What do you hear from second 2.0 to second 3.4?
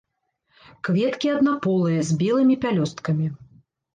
з белымі пялёсткамі.